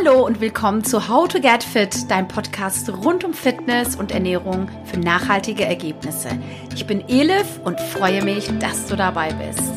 [0.00, 4.70] Hallo und willkommen zu How to Get Fit, dein Podcast rund um Fitness und Ernährung
[4.84, 6.28] für nachhaltige Ergebnisse.
[6.72, 9.72] Ich bin Elif und freue mich, dass du dabei bist.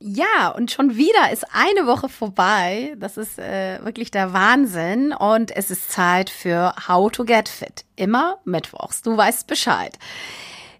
[0.00, 2.94] Ja, und schon wieder ist eine Woche vorbei.
[2.96, 5.12] Das ist äh, wirklich der Wahnsinn.
[5.12, 7.84] Und es ist Zeit für How to Get Fit.
[7.94, 9.02] Immer Mittwochs.
[9.02, 9.98] Du weißt Bescheid.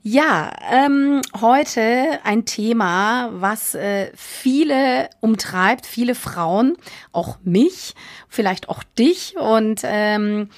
[0.06, 6.76] Ja, ähm, heute ein Thema, was äh, viele umtreibt, viele Frauen,
[7.12, 7.94] auch mich,
[8.28, 9.38] vielleicht auch dich.
[9.38, 10.50] Und ähm,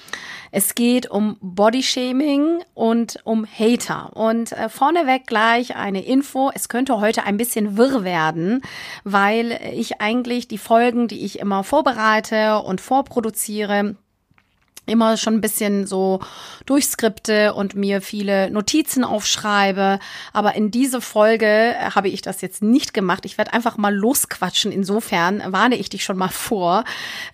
[0.51, 4.17] es geht um Bodyshaming und um Hater.
[4.17, 6.51] Und äh, vorneweg gleich eine Info.
[6.53, 8.61] Es könnte heute ein bisschen wirr werden,
[9.05, 13.95] weil ich eigentlich die Folgen, die ich immer vorbereite und vorproduziere,
[14.87, 16.19] immer schon ein bisschen so
[16.65, 19.99] durchskripte und mir viele Notizen aufschreibe.
[20.33, 23.25] Aber in diese Folge habe ich das jetzt nicht gemacht.
[23.25, 24.71] Ich werde einfach mal losquatschen.
[24.71, 26.83] Insofern warne ich dich schon mal vor.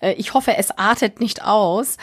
[0.00, 1.96] Äh, ich hoffe, es artet nicht aus.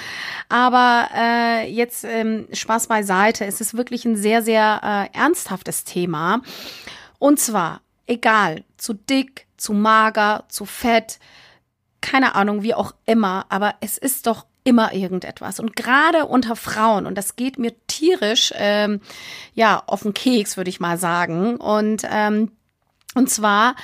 [0.49, 3.45] Aber äh, jetzt ähm, Spaß beiseite.
[3.45, 6.41] Es ist wirklich ein sehr, sehr äh, ernsthaftes Thema.
[7.19, 11.19] Und zwar, egal, zu dick, zu mager, zu fett,
[12.01, 15.59] keine Ahnung, wie auch immer, aber es ist doch immer irgendetwas.
[15.59, 19.01] Und gerade unter Frauen, und das geht mir tierisch, ähm,
[19.53, 21.57] ja, auf den Keks, würde ich mal sagen.
[21.57, 22.51] Und, ähm,
[23.15, 23.75] und zwar,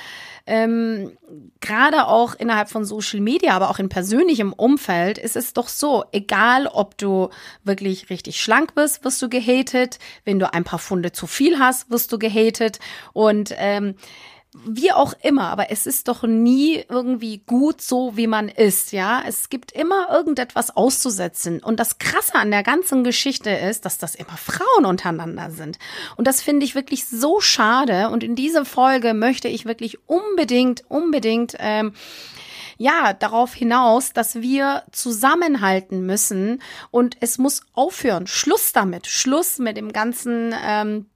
[0.48, 1.12] ähm,
[1.60, 6.04] gerade auch innerhalb von Social Media, aber auch in persönlichem Umfeld ist es doch so,
[6.10, 7.28] egal ob du
[7.64, 11.90] wirklich richtig schlank bist, wirst du gehatet, wenn du ein paar Funde zu viel hast,
[11.90, 12.78] wirst du gehatet
[13.12, 13.96] und ähm,
[14.66, 19.22] wie auch immer, aber es ist doch nie irgendwie gut so, wie man ist, ja.
[19.26, 21.62] Es gibt immer irgendetwas auszusetzen.
[21.62, 25.78] Und das Krasse an der ganzen Geschichte ist, dass das immer Frauen untereinander sind.
[26.16, 28.10] Und das finde ich wirklich so schade.
[28.10, 31.92] Und in dieser Folge möchte ich wirklich unbedingt, unbedingt, ähm,
[32.78, 38.28] ja, darauf hinaus, dass wir zusammenhalten müssen und es muss aufhören.
[38.28, 39.08] Schluss damit.
[39.08, 41.06] Schluss mit dem ganzen ähm,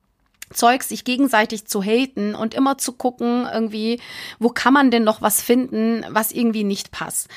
[0.55, 4.01] Zeug sich gegenseitig zu haten und immer zu gucken, irgendwie,
[4.39, 7.29] wo kann man denn noch was finden, was irgendwie nicht passt.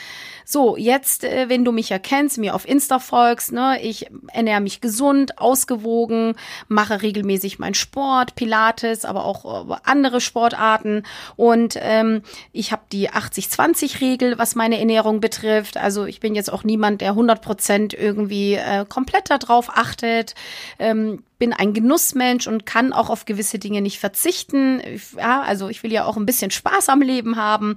[0.45, 4.79] So, jetzt, äh, wenn du mich erkennst, mir auf Insta folgst, ne, ich ernähre mich
[4.79, 6.35] gesund, ausgewogen,
[6.67, 11.03] mache regelmäßig meinen Sport, Pilates, aber auch äh, andere Sportarten
[11.35, 15.77] und ähm, ich habe die 80-20-Regel, was meine Ernährung betrifft.
[15.77, 20.35] Also ich bin jetzt auch niemand, der 100 Prozent irgendwie äh, komplett darauf achtet.
[20.77, 24.81] Ähm, bin ein Genussmensch und kann auch auf gewisse Dinge nicht verzichten.
[25.17, 27.75] Ja, also ich will ja auch ein bisschen Spaß am Leben haben.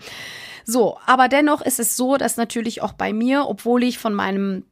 [0.71, 4.65] So, aber dennoch ist es so, dass natürlich auch bei mir, obwohl ich von meinem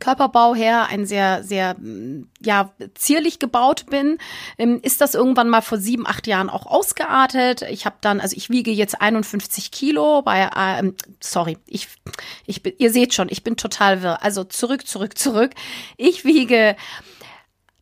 [0.00, 1.76] Körperbau her ein sehr, sehr,
[2.40, 4.18] ja, zierlich gebaut bin,
[4.58, 7.62] ähm, ist das irgendwann mal vor sieben, acht Jahren auch ausgeartet.
[7.62, 11.88] Ich habe dann, also ich wiege jetzt 51 Kilo bei, ähm, sorry, ich,
[12.46, 14.22] ich bin, ihr seht schon, ich bin total wirr.
[14.22, 15.52] Also zurück, zurück, zurück.
[15.96, 16.76] Ich wiege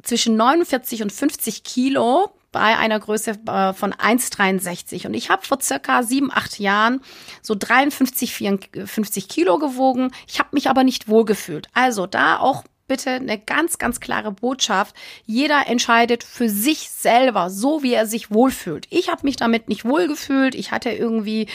[0.03, 5.07] zwischen 49 und 50 Kilo bei einer Größe äh, von 1,63.
[5.07, 7.01] Und ich habe vor circa sieben, acht Jahren
[7.41, 10.13] so 53, 54 Kilo gewogen.
[10.29, 11.67] Ich habe mich aber nicht wohlgefühlt.
[11.75, 14.95] Also da auch bitte eine ganz, ganz klare Botschaft.
[15.25, 18.87] Jeder entscheidet für sich selber, so wie er sich wohlfühlt.
[18.91, 20.55] Ich habe mich damit nicht wohlgefühlt.
[20.55, 21.47] Ich hatte irgendwie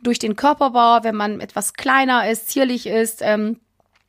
[0.00, 3.58] durch den Körperbau, wenn man etwas kleiner ist, zierlich ist, ähm,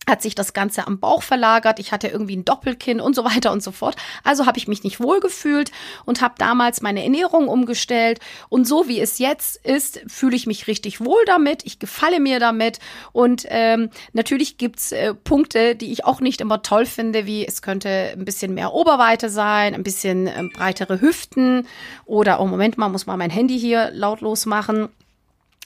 [0.09, 1.79] hat sich das Ganze am Bauch verlagert.
[1.79, 3.95] Ich hatte irgendwie ein Doppelkinn und so weiter und so fort.
[4.23, 5.71] Also habe ich mich nicht wohlgefühlt
[6.05, 8.19] und habe damals meine Ernährung umgestellt.
[8.49, 11.65] Und so wie es jetzt ist, fühle ich mich richtig wohl damit.
[11.65, 12.79] Ich gefalle mir damit.
[13.11, 17.61] Und ähm, natürlich gibt's äh, Punkte, die ich auch nicht immer toll finde, wie es
[17.61, 21.67] könnte ein bisschen mehr Oberweite sein, ein bisschen äh, breitere Hüften
[22.05, 24.89] oder, oh Moment mal, muss mal mein Handy hier lautlos machen.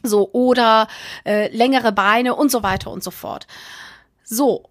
[0.06, 0.88] So, oder
[1.26, 3.48] äh, längere Beine und so weiter und so fort.
[4.24, 4.70] So,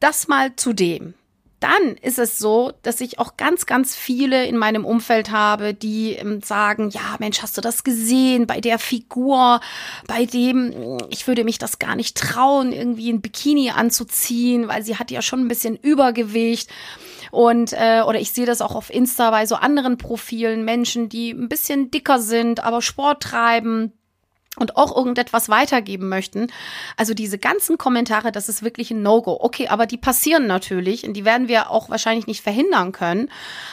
[0.00, 1.14] das mal zu dem.
[1.62, 6.14] Dann ist es so, dass ich auch ganz, ganz viele in meinem Umfeld habe, die
[6.14, 9.60] ähm, sagen, ja, Mensch, hast du das gesehen bei der Figur,
[10.08, 14.96] bei dem, ich würde mich das gar nicht trauen, irgendwie ein Bikini anzuziehen, weil sie
[14.96, 16.68] hat ja schon ein bisschen Übergewicht.
[17.30, 21.30] Und äh, oder ich sehe das auch auf Insta bei so anderen Profilen, Menschen, die
[21.30, 23.92] ein bisschen dicker sind, aber Sport treiben
[24.58, 26.48] und auch irgendetwas weitergeben möchten.
[26.96, 29.38] Also diese ganzen Kommentare, das ist wirklich ein No-Go.
[29.40, 33.30] Okay, aber die passieren natürlich und die werden wir auch wahrscheinlich nicht verhindern können.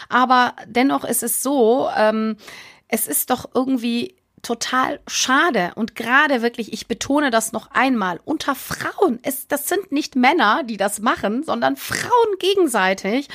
[0.08, 2.38] Aber dennoch ist es so, ähm,
[2.88, 8.56] es ist doch irgendwie total schade und gerade wirklich, ich betone das noch einmal, unter
[8.56, 13.28] Frauen, es, das sind nicht Männer, die das machen, sondern Frauen gegenseitig.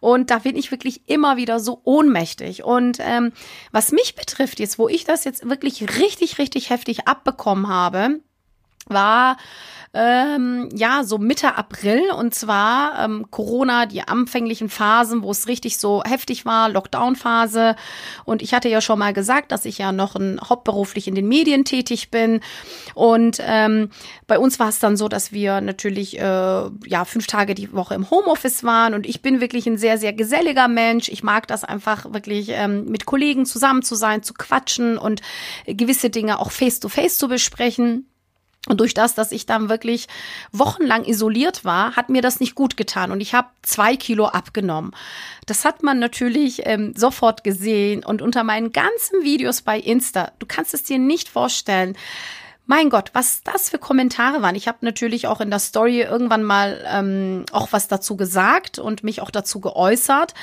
[0.00, 2.64] Und da bin ich wirklich immer wieder so ohnmächtig.
[2.64, 3.32] Und ähm,
[3.72, 8.20] was mich betrifft, jetzt, wo ich das jetzt wirklich richtig, richtig heftig abbekommen habe,
[8.90, 9.36] war
[9.94, 15.78] ähm, ja so Mitte April und zwar ähm, Corona, die anfänglichen Phasen, wo es richtig
[15.78, 17.74] so heftig war, Lockdown-Phase.
[18.24, 21.26] Und ich hatte ja schon mal gesagt, dass ich ja noch ein, hauptberuflich in den
[21.26, 22.40] Medien tätig bin.
[22.94, 23.90] Und ähm,
[24.26, 27.94] bei uns war es dann so, dass wir natürlich äh, ja fünf Tage die Woche
[27.94, 31.08] im Homeoffice waren und ich bin wirklich ein sehr, sehr geselliger Mensch.
[31.08, 35.22] Ich mag das einfach wirklich ähm, mit Kollegen zusammen zu sein, zu quatschen und
[35.66, 38.06] gewisse Dinge auch face to face zu besprechen.
[38.66, 40.08] Und durch das, dass ich dann wirklich
[40.52, 43.12] wochenlang isoliert war, hat mir das nicht gut getan.
[43.12, 44.92] Und ich habe zwei Kilo abgenommen.
[45.46, 48.04] Das hat man natürlich ähm, sofort gesehen.
[48.04, 51.96] Und unter meinen ganzen Videos bei Insta, du kannst es dir nicht vorstellen,
[52.68, 54.54] mein Gott, was das für Kommentare waren.
[54.54, 59.02] Ich habe natürlich auch in der Story irgendwann mal ähm, auch was dazu gesagt und
[59.02, 60.34] mich auch dazu geäußert,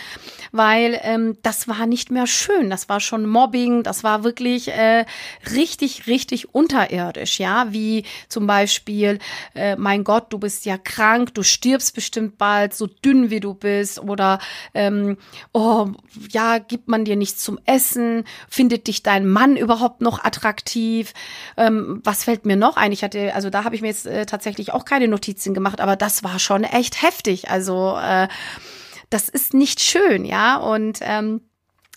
[0.52, 2.72] weil ähm, das war nicht mehr schön.
[2.72, 5.06] Das war schon Mobbing, das war wirklich äh,
[5.54, 9.20] richtig, richtig unterirdisch, ja, wie zum Beispiel,
[9.54, 13.54] äh, mein Gott, du bist ja krank, du stirbst bestimmt bald, so dünn wie du
[13.54, 14.40] bist, oder
[14.74, 15.18] ähm,
[15.54, 15.90] oh,
[16.32, 21.14] ja, gibt man dir nichts zum Essen, findet dich dein Mann überhaupt noch attraktiv?
[21.56, 22.94] Ähm, was was fällt mir noch ein?
[22.94, 25.98] Ich hatte, also da habe ich mir jetzt äh, tatsächlich auch keine Notizen gemacht, aber
[25.98, 27.50] das war schon echt heftig.
[27.50, 28.30] Also äh,
[29.10, 30.56] das ist nicht schön, ja.
[30.56, 31.42] Und ähm,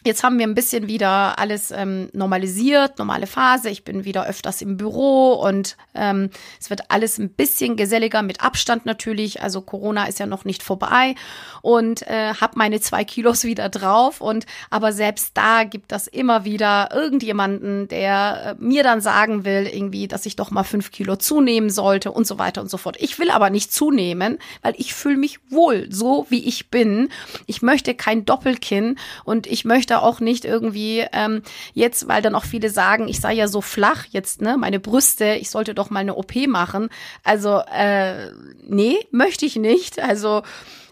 [0.04, 3.68] Jetzt haben wir ein bisschen wieder alles ähm, normalisiert, normale Phase.
[3.68, 6.30] Ich bin wieder öfters im Büro und ähm,
[6.60, 9.42] es wird alles ein bisschen geselliger mit Abstand natürlich.
[9.42, 11.16] Also Corona ist ja noch nicht vorbei
[11.62, 14.20] und äh, habe meine zwei Kilos wieder drauf.
[14.20, 19.66] Und aber selbst da gibt das immer wieder irgendjemanden, der äh, mir dann sagen will,
[19.66, 22.96] irgendwie, dass ich doch mal fünf Kilo zunehmen sollte und so weiter und so fort.
[23.00, 27.08] Ich will aber nicht zunehmen, weil ich fühle mich wohl so, wie ich bin.
[27.46, 31.42] Ich möchte kein Doppelkinn und ich möchte möchte auch nicht irgendwie ähm,
[31.72, 35.34] jetzt, weil dann auch viele sagen, ich sei ja so flach jetzt, ne, meine Brüste,
[35.40, 36.90] ich sollte doch mal eine OP machen.
[37.24, 38.30] Also, äh,
[38.66, 39.98] nee, möchte ich nicht.
[39.98, 40.42] Also,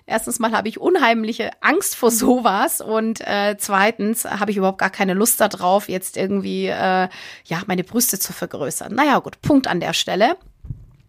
[0.09, 4.91] Erstens mal habe ich unheimliche Angst vor sowas und äh, zweitens habe ich überhaupt gar
[4.91, 7.09] keine Lust darauf, jetzt irgendwie äh,
[7.45, 8.95] ja meine Brüste zu vergrößern.
[8.95, 10.37] Naja, gut, Punkt an der Stelle.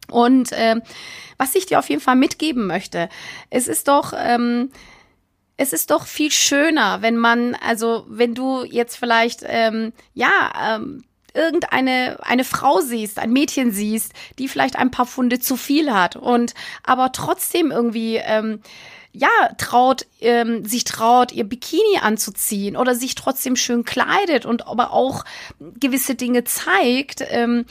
[0.10, 0.78] Und äh,
[1.38, 3.08] was ich dir auf jeden Fall mitgeben möchte,
[3.52, 4.72] es ist doch ähm,
[5.58, 11.04] es ist doch viel schöner, wenn man, also wenn du jetzt vielleicht, ähm, ja, ähm,
[11.34, 16.16] irgendeine eine Frau siehst, ein Mädchen siehst, die vielleicht ein paar Funde zu viel hat
[16.16, 18.62] und aber trotzdem irgendwie ähm,
[19.12, 24.92] ja traut ähm, sich traut ihr Bikini anzuziehen oder sich trotzdem schön kleidet und aber
[24.94, 25.26] auch
[25.60, 27.66] gewisse Dinge zeigt, ähm,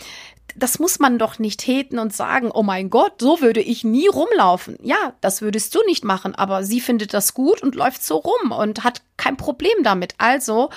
[0.54, 4.08] das muss man doch nicht täten und sagen, oh mein Gott, so würde ich nie
[4.08, 4.78] rumlaufen.
[4.82, 8.52] Ja, das würdest du nicht machen, aber sie findet das gut und läuft so rum
[8.52, 10.14] und hat kein Problem damit.
[10.18, 10.70] Also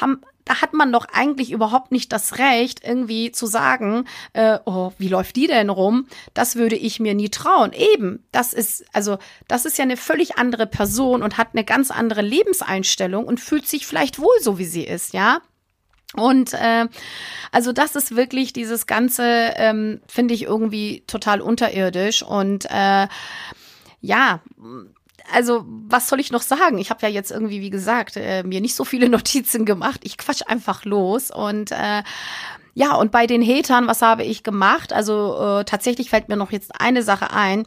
[0.00, 4.92] haben, da hat man doch eigentlich überhaupt nicht das Recht, irgendwie zu sagen, äh, oh,
[4.98, 6.06] wie läuft die denn rum?
[6.34, 7.72] Das würde ich mir nie trauen.
[7.72, 11.90] Eben, das ist, also, das ist ja eine völlig andere Person und hat eine ganz
[11.90, 15.40] andere Lebenseinstellung und fühlt sich vielleicht wohl so, wie sie ist, ja.
[16.16, 16.86] Und äh,
[17.52, 19.22] also das ist wirklich dieses Ganze,
[19.56, 22.22] ähm, finde ich irgendwie total unterirdisch.
[22.22, 23.06] Und äh,
[24.00, 24.40] ja,
[25.32, 26.78] also was soll ich noch sagen?
[26.78, 30.00] Ich habe ja jetzt irgendwie, wie gesagt, äh, mir nicht so viele Notizen gemacht.
[30.02, 32.02] Ich quatsch einfach los und äh,
[32.72, 34.92] ja, und bei den Hatern, was habe ich gemacht?
[34.92, 37.66] Also äh, tatsächlich fällt mir noch jetzt eine Sache ein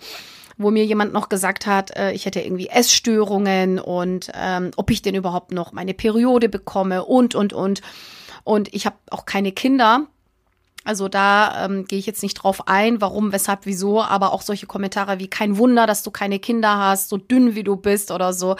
[0.57, 5.01] wo mir jemand noch gesagt hat, äh, ich hätte irgendwie Essstörungen und ähm, ob ich
[5.01, 7.81] denn überhaupt noch meine Periode bekomme und, und, und.
[8.43, 10.07] Und ich habe auch keine Kinder.
[10.83, 14.65] Also da ähm, gehe ich jetzt nicht drauf ein, warum, weshalb, wieso, aber auch solche
[14.65, 18.33] Kommentare wie kein Wunder, dass du keine Kinder hast, so dünn wie du bist oder
[18.33, 18.55] so.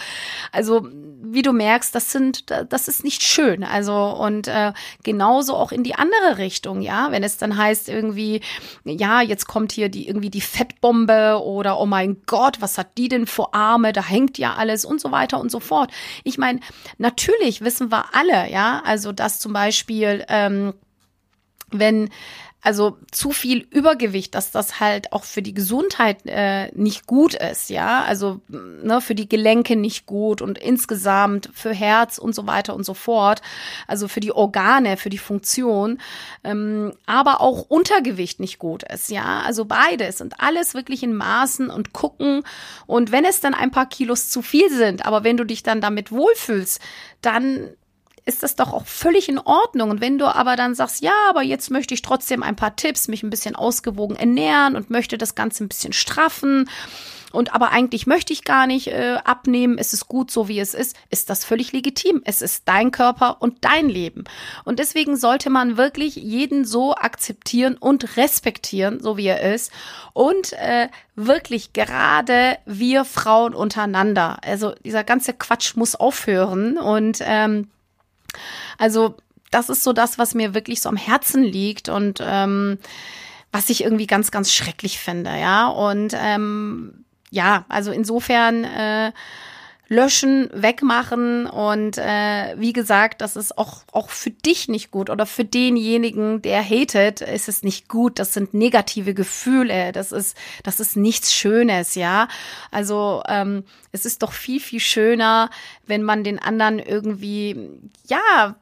[0.52, 3.64] Also wie du merkst, das sind, das ist nicht schön.
[3.64, 8.42] Also und äh, genauso auch in die andere Richtung, ja, wenn es dann heißt irgendwie,
[8.86, 13.10] ja, jetzt kommt hier die irgendwie die Fettbombe oder oh mein Gott, was hat die
[13.10, 13.94] denn vor Arme?
[13.94, 15.92] Da hängt ja alles und so weiter und so fort.
[16.24, 16.60] Ich meine,
[16.98, 20.74] natürlich wissen wir alle, ja, also dass zum Beispiel ähm,
[21.80, 22.10] wenn
[22.64, 27.70] also zu viel Übergewicht, dass das halt auch für die Gesundheit äh, nicht gut ist,
[27.70, 32.74] ja, also ne, für die Gelenke nicht gut und insgesamt für Herz und so weiter
[32.74, 33.42] und so fort,
[33.86, 36.00] also für die Organe, für die Funktion,
[36.46, 41.70] ähm, aber auch Untergewicht nicht gut ist, ja, also beides und alles wirklich in Maßen
[41.70, 42.44] und gucken.
[42.88, 45.82] Und wenn es dann ein paar Kilos zu viel sind, aber wenn du dich dann
[45.82, 46.80] damit wohlfühlst,
[47.22, 47.72] dann
[48.26, 49.90] ist das doch auch völlig in Ordnung.
[49.90, 53.08] Und wenn du aber dann sagst, ja, aber jetzt möchte ich trotzdem ein paar Tipps,
[53.08, 56.68] mich ein bisschen ausgewogen ernähren und möchte das Ganze ein bisschen straffen
[57.34, 60.76] und aber eigentlich möchte ich gar nicht äh, abnehmen, es ist gut so wie es
[60.76, 62.22] ist, ist das völlig legitim.
[62.26, 64.26] Es ist dein Körper und dein Leben.
[64.66, 69.72] Und deswegen sollte man wirklich jeden so akzeptieren und respektieren, so wie er ist.
[70.14, 74.38] Und äh, wirklich gerade wir Frauen untereinander.
[74.46, 76.78] Also dieser ganze Quatsch muss aufhören.
[76.78, 77.68] Und ähm,
[78.78, 79.16] also
[79.52, 81.90] das ist so das, was mir wirklich so am Herzen liegt.
[81.90, 82.80] Und ähm,
[83.52, 85.68] was ich irgendwie ganz, ganz schrecklich finde, ja.
[85.68, 89.12] Und ähm, ja, also insofern äh,
[89.94, 95.26] löschen, wegmachen und äh, wie gesagt, das ist auch auch für dich nicht gut oder
[95.26, 98.20] für denjenigen, der hatet, ist es nicht gut.
[98.20, 99.92] Das sind negative Gefühle.
[99.92, 102.28] Das ist das ist nichts Schönes, ja.
[102.72, 105.50] Also ähm, es ist doch viel viel schöner,
[105.86, 107.70] wenn man den anderen irgendwie
[108.08, 108.56] ja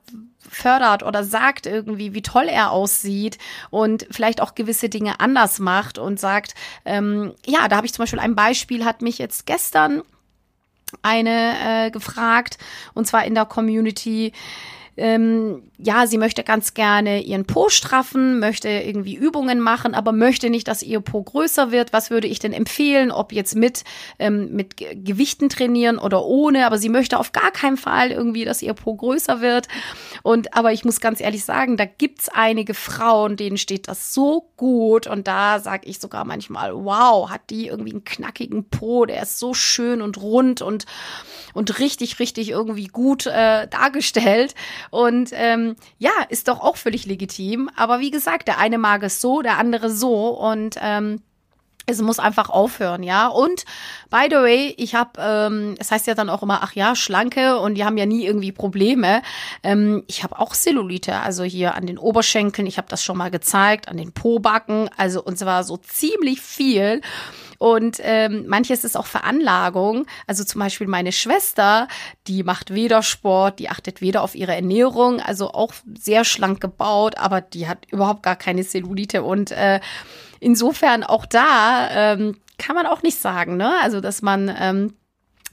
[0.50, 3.38] fördert oder sagt irgendwie, wie toll er aussieht
[3.70, 8.04] und vielleicht auch gewisse Dinge anders macht und sagt, ähm, ja, da habe ich zum
[8.04, 10.02] Beispiel ein Beispiel, hat mich jetzt gestern
[11.02, 12.58] eine äh, gefragt,
[12.94, 14.34] und zwar in der Community,
[14.98, 20.50] ähm, ja, sie möchte ganz gerne ihren Po straffen, möchte irgendwie Übungen machen, aber möchte
[20.50, 21.94] nicht, dass ihr Po größer wird.
[21.94, 23.84] Was würde ich denn empfehlen, ob jetzt mit,
[24.20, 26.66] ähm, mit Gewichten trainieren oder ohne?
[26.68, 29.68] Aber sie möchte auf gar keinen Fall irgendwie, dass ihr Po größer wird.
[30.24, 34.50] Und aber ich muss ganz ehrlich sagen, da gibt's einige Frauen, denen steht das so
[34.58, 35.08] gut.
[35.08, 39.40] Und da sage ich sogar manchmal, wow, hat die irgendwie einen knackigen Po, der ist
[39.40, 40.86] so schön und rund und,
[41.54, 44.54] und richtig, richtig irgendwie gut äh, dargestellt.
[44.90, 47.70] Und ähm, ja, ist doch auch völlig legitim.
[47.76, 50.30] Aber wie gesagt, der eine mag es so, der andere so.
[50.30, 51.22] Und ähm,
[51.88, 53.28] es muss einfach aufhören, ja.
[53.28, 53.66] Und
[54.10, 57.60] by the way, ich habe, ähm, es heißt ja dann auch immer, ach ja, schlanke
[57.60, 59.22] und die haben ja nie irgendwie Probleme.
[59.64, 62.68] Ähm, ich habe auch Cellulite, also hier an den Oberschenkeln.
[62.68, 67.02] Ich habe das schon mal gezeigt, an den Pobacken, also und zwar so ziemlich viel.
[67.62, 70.08] Und ähm, manches ist auch Veranlagung.
[70.26, 71.88] Also zum Beispiel meine Schwester,
[72.26, 77.20] die macht weder Sport, die achtet weder auf ihre Ernährung, also auch sehr schlank gebaut,
[77.20, 79.22] aber die hat überhaupt gar keine Cellulite.
[79.22, 79.80] Und äh,
[80.40, 83.72] insofern auch da ähm, kann man auch nicht sagen, ne?
[83.84, 84.96] Also dass man ähm,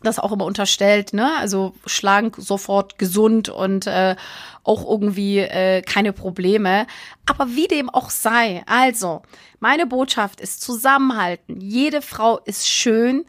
[0.03, 1.31] das auch immer unterstellt, ne?
[1.39, 4.17] Also schlank, sofort gesund und äh,
[4.63, 6.87] auch irgendwie äh, keine Probleme.
[7.27, 9.23] Aber wie dem auch sei, also
[9.61, 11.61] meine Botschaft ist Zusammenhalten.
[11.61, 13.25] Jede Frau ist schön,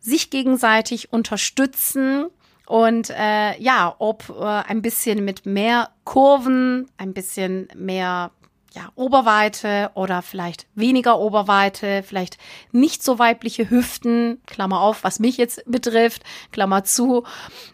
[0.00, 2.26] sich gegenseitig unterstützen
[2.66, 8.30] und äh, ja, ob äh, ein bisschen mit mehr Kurven, ein bisschen mehr
[8.74, 12.38] ja, Oberweite oder vielleicht weniger Oberweite, vielleicht
[12.72, 17.24] nicht so weibliche Hüften, Klammer auf, was mich jetzt betrifft, Klammer zu.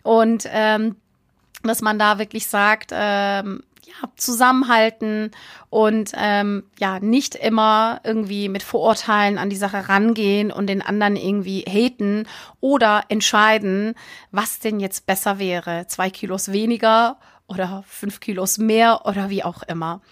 [0.03, 0.97] Und ähm,
[1.63, 5.31] dass man da wirklich sagt, ähm, ja, zusammenhalten
[5.71, 11.17] und ähm, ja, nicht immer irgendwie mit Vorurteilen an die Sache rangehen und den anderen
[11.17, 12.27] irgendwie haten
[12.61, 13.95] oder entscheiden,
[14.31, 15.87] was denn jetzt besser wäre.
[15.89, 20.03] Zwei Kilos weniger oder fünf Kilos mehr oder wie auch immer.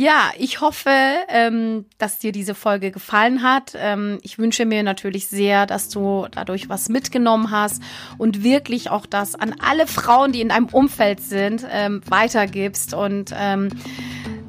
[0.00, 0.92] Ja, ich hoffe,
[1.28, 3.72] ähm, dass dir diese Folge gefallen hat.
[3.76, 7.82] Ähm, ich wünsche mir natürlich sehr, dass du dadurch was mitgenommen hast
[8.16, 12.94] und wirklich auch das an alle Frauen, die in deinem Umfeld sind, ähm, weitergibst.
[12.94, 13.34] Und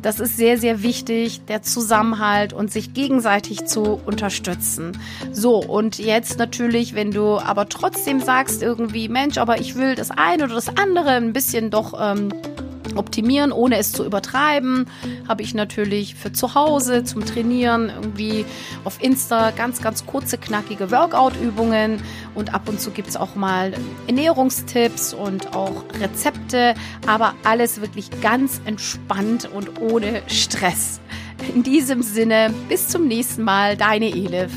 [0.01, 4.97] das ist sehr, sehr wichtig, der Zusammenhalt und sich gegenseitig zu unterstützen.
[5.31, 10.11] So, und jetzt natürlich, wenn du aber trotzdem sagst irgendwie, Mensch, aber ich will das
[10.11, 11.93] eine oder das andere ein bisschen doch
[12.97, 14.85] optimieren, ohne es zu übertreiben.
[15.27, 18.45] Habe ich natürlich für zu Hause zum Trainieren irgendwie
[18.83, 22.01] auf Insta ganz, ganz kurze, knackige Workout-Übungen
[22.35, 23.73] und ab und zu gibt es auch mal
[24.07, 26.75] Ernährungstipps und auch Rezepte,
[27.07, 30.99] aber alles wirklich ganz entspannt und ohne Stress.
[31.53, 34.51] In diesem Sinne, bis zum nächsten Mal, deine Elif.